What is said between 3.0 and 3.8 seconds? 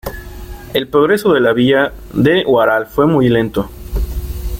muy lento.